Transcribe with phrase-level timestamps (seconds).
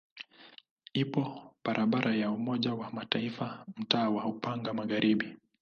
[0.93, 5.35] Ipo barabara ya Umoja wa Mataifa mtaa wa Upanga Magharibi.